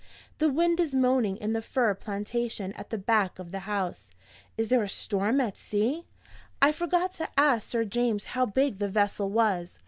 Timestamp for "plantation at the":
1.93-2.97